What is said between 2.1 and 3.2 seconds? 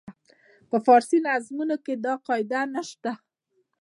قاعده نه شته.